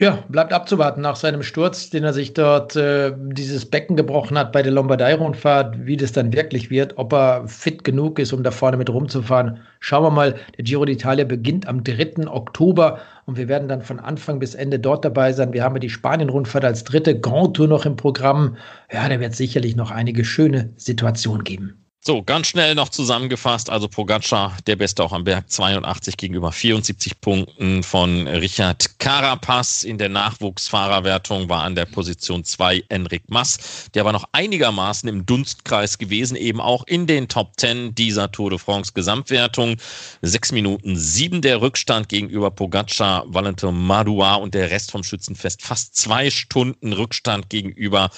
Ja, 0.00 0.22
bleibt 0.28 0.52
abzuwarten 0.52 1.00
nach 1.00 1.16
seinem 1.16 1.42
Sturz, 1.42 1.90
den 1.90 2.04
er 2.04 2.12
sich 2.12 2.32
dort 2.32 2.76
äh, 2.76 3.12
dieses 3.18 3.68
Becken 3.68 3.96
gebrochen 3.96 4.38
hat 4.38 4.52
bei 4.52 4.62
der 4.62 4.70
Lombardei-Rundfahrt, 4.70 5.86
wie 5.86 5.96
das 5.96 6.12
dann 6.12 6.32
wirklich 6.32 6.70
wird, 6.70 6.98
ob 6.98 7.12
er 7.12 7.48
fit 7.48 7.82
genug 7.82 8.20
ist, 8.20 8.32
um 8.32 8.44
da 8.44 8.52
vorne 8.52 8.76
mit 8.76 8.90
rumzufahren. 8.90 9.58
Schauen 9.80 10.04
wir 10.04 10.10
mal, 10.10 10.36
der 10.56 10.62
Giro 10.62 10.84
d'Italia 10.84 11.24
beginnt 11.24 11.66
am 11.66 11.82
3. 11.82 12.28
Oktober 12.28 13.00
und 13.26 13.38
wir 13.38 13.48
werden 13.48 13.66
dann 13.66 13.82
von 13.82 13.98
Anfang 13.98 14.38
bis 14.38 14.54
Ende 14.54 14.78
dort 14.78 15.04
dabei 15.04 15.32
sein. 15.32 15.52
Wir 15.52 15.64
haben 15.64 15.74
ja 15.74 15.80
die 15.80 15.90
Spanien-Rundfahrt 15.90 16.64
als 16.64 16.84
dritte 16.84 17.18
Grand 17.18 17.56
Tour 17.56 17.66
noch 17.66 17.84
im 17.84 17.96
Programm. 17.96 18.56
Ja, 18.92 19.08
da 19.08 19.18
wird 19.18 19.32
es 19.32 19.38
sicherlich 19.38 19.74
noch 19.74 19.90
einige 19.90 20.24
schöne 20.24 20.70
Situationen 20.76 21.42
geben. 21.42 21.87
So, 22.00 22.22
ganz 22.22 22.46
schnell 22.46 22.76
noch 22.76 22.90
zusammengefasst. 22.90 23.68
Also 23.68 23.88
Pogacar, 23.88 24.56
der 24.66 24.76
Beste 24.76 25.02
auch 25.02 25.12
am 25.12 25.24
Berg, 25.24 25.50
82 25.50 26.16
gegenüber 26.16 26.52
74 26.52 27.20
Punkten 27.20 27.82
von 27.82 28.28
Richard 28.28 29.00
Carapaz. 29.00 29.82
In 29.82 29.98
der 29.98 30.08
Nachwuchsfahrerwertung 30.08 31.48
war 31.48 31.64
an 31.64 31.74
der 31.74 31.86
Position 31.86 32.44
2 32.44 32.84
Enric 32.88 33.24
Mas. 33.26 33.90
Der 33.94 34.04
war 34.04 34.12
noch 34.12 34.28
einigermaßen 34.30 35.08
im 35.08 35.26
Dunstkreis 35.26 35.98
gewesen, 35.98 36.36
eben 36.36 36.60
auch 36.60 36.86
in 36.86 37.08
den 37.08 37.26
Top 37.26 37.54
10 37.58 37.96
dieser 37.96 38.30
Tour 38.30 38.50
de 38.50 38.60
France 38.60 38.92
Gesamtwertung. 38.94 39.76
Sechs 40.22 40.52
Minuten 40.52 40.96
sieben 40.96 41.42
der 41.42 41.60
Rückstand 41.60 42.08
gegenüber 42.08 42.52
Pogacar, 42.52 43.24
Valentin 43.26 43.74
Madua 43.74 44.36
und 44.36 44.54
der 44.54 44.70
Rest 44.70 44.92
vom 44.92 45.02
Schützenfest. 45.02 45.62
Fast 45.62 45.96
zwei 45.96 46.30
Stunden 46.30 46.92
Rückstand 46.92 47.50
gegenüber 47.50 48.08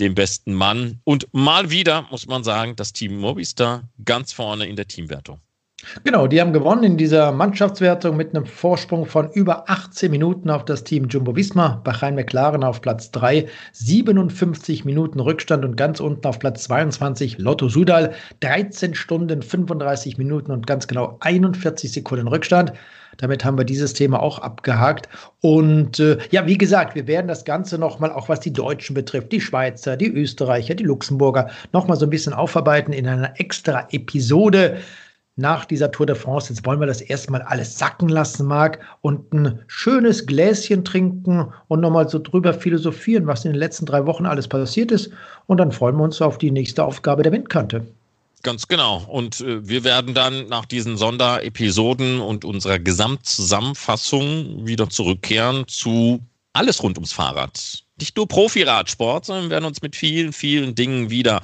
dem 0.00 0.14
besten 0.14 0.54
Mann. 0.54 1.00
Und 1.04 1.28
mal 1.32 1.70
wieder 1.70 2.06
muss 2.10 2.26
man 2.26 2.44
sagen, 2.44 2.76
das 2.76 2.92
Team 2.92 3.16
Movistar 3.18 3.84
ganz 4.04 4.32
vorne 4.32 4.66
in 4.66 4.76
der 4.76 4.86
Teamwertung. 4.86 5.40
Genau, 6.04 6.26
die 6.26 6.40
haben 6.40 6.54
gewonnen 6.54 6.84
in 6.84 6.96
dieser 6.96 7.32
Mannschaftswertung 7.32 8.16
mit 8.16 8.34
einem 8.34 8.46
Vorsprung 8.46 9.04
von 9.04 9.30
über 9.32 9.68
18 9.68 10.10
Minuten 10.10 10.48
auf 10.48 10.64
das 10.64 10.84
Team 10.84 11.06
Jumbo 11.08 11.36
Visma. 11.36 11.80
Bahrain 11.84 12.14
McLaren 12.14 12.64
auf 12.64 12.80
Platz 12.80 13.10
3, 13.10 13.46
57 13.72 14.86
Minuten 14.86 15.20
Rückstand 15.20 15.66
und 15.66 15.76
ganz 15.76 16.00
unten 16.00 16.26
auf 16.26 16.38
Platz 16.38 16.64
22 16.64 17.38
Lotto 17.38 17.68
Sudal, 17.68 18.14
13 18.40 18.94
Stunden 18.94 19.42
35 19.42 20.16
Minuten 20.16 20.50
und 20.50 20.66
ganz 20.66 20.86
genau 20.86 21.18
41 21.20 21.92
Sekunden 21.92 22.26
Rückstand. 22.26 22.72
Damit 23.18 23.44
haben 23.44 23.58
wir 23.58 23.64
dieses 23.64 23.92
Thema 23.92 24.22
auch 24.22 24.38
abgehakt. 24.38 25.08
Und 25.40 25.98
äh, 26.00 26.18
ja, 26.30 26.46
wie 26.46 26.58
gesagt, 26.58 26.94
wir 26.94 27.06
werden 27.06 27.28
das 27.28 27.44
Ganze 27.44 27.78
nochmal, 27.78 28.12
auch 28.12 28.28
was 28.28 28.40
die 28.40 28.52
Deutschen 28.52 28.94
betrifft, 28.94 29.32
die 29.32 29.40
Schweizer, 29.40 29.96
die 29.96 30.12
Österreicher, 30.12 30.74
die 30.74 30.84
Luxemburger, 30.84 31.50
nochmal 31.72 31.96
so 31.96 32.06
ein 32.06 32.10
bisschen 32.10 32.32
aufarbeiten 32.32 32.92
in 32.92 33.06
einer 33.06 33.38
extra 33.40 33.86
Episode 33.90 34.78
nach 35.36 35.66
dieser 35.66 35.90
Tour 35.90 36.06
de 36.06 36.16
France. 36.16 36.52
Jetzt 36.52 36.66
wollen 36.66 36.80
wir 36.80 36.86
das 36.86 37.02
erstmal 37.02 37.42
alles 37.42 37.78
sacken 37.78 38.08
lassen, 38.08 38.46
Marc, 38.46 38.80
und 39.02 39.32
ein 39.32 39.60
schönes 39.66 40.26
Gläschen 40.26 40.84
trinken 40.84 41.52
und 41.68 41.80
nochmal 41.80 42.08
so 42.08 42.18
drüber 42.18 42.54
philosophieren, 42.54 43.26
was 43.26 43.44
in 43.44 43.52
den 43.52 43.58
letzten 43.58 43.86
drei 43.86 44.06
Wochen 44.06 44.26
alles 44.26 44.48
passiert 44.48 44.90
ist. 44.90 45.10
Und 45.46 45.58
dann 45.58 45.72
freuen 45.72 45.96
wir 45.96 46.04
uns 46.04 46.20
auf 46.22 46.38
die 46.38 46.50
nächste 46.50 46.84
Aufgabe 46.84 47.22
der 47.22 47.32
Windkante. 47.32 47.86
Ganz 48.42 48.68
genau. 48.68 49.04
Und 49.08 49.40
äh, 49.40 49.66
wir 49.66 49.84
werden 49.84 50.14
dann 50.14 50.48
nach 50.48 50.66
diesen 50.66 50.96
Sonderepisoden 50.96 52.20
und 52.20 52.44
unserer 52.44 52.78
Gesamtzusammenfassung 52.78 54.66
wieder 54.66 54.88
zurückkehren 54.88 55.66
zu 55.66 56.20
alles 56.52 56.82
rund 56.82 56.96
ums 56.96 57.12
Fahrrad. 57.12 57.82
Nicht 57.98 58.16
nur 58.16 58.28
Profiradsport, 58.28 59.24
sondern 59.24 59.50
werden 59.50 59.64
uns 59.64 59.80
mit 59.80 59.96
vielen, 59.96 60.32
vielen 60.32 60.74
Dingen 60.74 61.08
wieder 61.08 61.40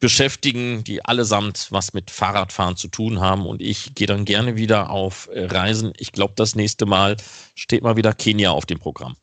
beschäftigen, 0.00 0.82
die 0.84 1.04
allesamt 1.04 1.68
was 1.70 1.92
mit 1.92 2.10
Fahrradfahren 2.10 2.76
zu 2.76 2.88
tun 2.88 3.20
haben. 3.20 3.46
Und 3.46 3.62
ich 3.62 3.94
gehe 3.94 4.08
dann 4.08 4.24
gerne 4.24 4.56
wieder 4.56 4.90
auf 4.90 5.28
Reisen. 5.32 5.92
Ich 5.96 6.10
glaube, 6.10 6.34
das 6.36 6.56
nächste 6.56 6.86
Mal 6.86 7.16
steht 7.54 7.82
mal 7.82 7.96
wieder 7.96 8.12
Kenia 8.14 8.50
auf 8.50 8.66
dem 8.66 8.80
Programm. 8.80 9.16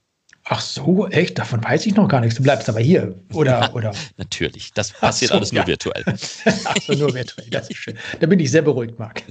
Ach 0.51 0.61
so, 0.61 1.07
echt? 1.09 1.37
Davon 1.37 1.63
weiß 1.63 1.85
ich 1.85 1.93
noch 1.93 2.07
gar 2.07 2.21
nichts. 2.21 2.35
Du 2.35 2.41
bleibst 2.41 2.67
aber 2.69 2.79
hier, 2.79 3.13
oder? 3.33 3.69
oder? 3.75 3.93
Natürlich, 4.17 4.73
das 4.73 4.91
passiert 4.91 5.29
so, 5.29 5.37
alles 5.37 5.51
nur 5.51 5.61
ja. 5.61 5.67
virtuell. 5.67 6.03
Ach 6.65 6.87
nur 6.87 7.13
virtuell, 7.13 7.47
das 7.51 7.69
ist 7.69 7.77
schön. 7.77 7.95
Da 8.19 8.25
bin 8.25 8.39
ich 8.39 8.49
sehr 8.49 8.63
beruhigt, 8.63 8.97
Marc. 8.97 9.21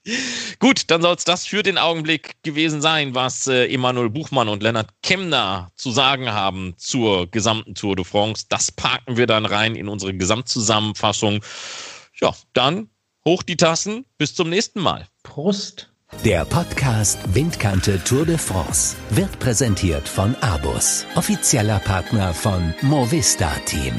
Gut, 0.58 0.82
dann 0.90 1.00
soll 1.00 1.14
es 1.16 1.24
das 1.24 1.46
für 1.46 1.62
den 1.62 1.78
Augenblick 1.78 2.34
gewesen 2.42 2.82
sein, 2.82 3.14
was 3.14 3.46
äh, 3.46 3.72
Emanuel 3.72 4.10
Buchmann 4.10 4.50
und 4.50 4.62
Lennart 4.62 4.90
Kemner 5.02 5.72
zu 5.74 5.90
sagen 5.90 6.30
haben 6.30 6.74
zur 6.76 7.30
gesamten 7.30 7.74
Tour 7.74 7.96
de 7.96 8.04
France. 8.04 8.44
Das 8.50 8.70
parken 8.70 9.16
wir 9.16 9.26
dann 9.26 9.46
rein 9.46 9.74
in 9.74 9.88
unsere 9.88 10.12
Gesamtzusammenfassung. 10.12 11.42
Ja, 12.20 12.34
dann 12.52 12.90
hoch 13.24 13.42
die 13.42 13.56
Tassen. 13.56 14.04
Bis 14.18 14.34
zum 14.34 14.50
nächsten 14.50 14.80
Mal. 14.80 15.06
Prost. 15.22 15.88
Der 16.24 16.44
Podcast 16.46 17.18
Windkante 17.34 18.02
Tour 18.02 18.24
de 18.24 18.38
France 18.38 18.96
wird 19.10 19.38
präsentiert 19.38 20.08
von 20.08 20.34
Abus, 20.40 21.04
offizieller 21.14 21.78
Partner 21.80 22.32
von 22.32 22.74
Movista 22.82 23.50
Team. 23.66 23.92